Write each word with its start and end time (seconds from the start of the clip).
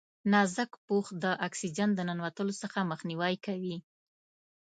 نازک 0.31 0.71
پوښ 0.87 1.05
د 1.23 1.25
اکسیجن 1.47 1.89
د 1.95 1.99
ننوتلو 2.09 2.53
څخه 2.61 2.79
مخنیوی 2.91 3.35
کوي. 3.45 3.77